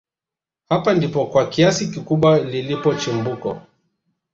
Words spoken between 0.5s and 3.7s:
hapa ndipo kwa kiasi kikubwa lilipo chimbuko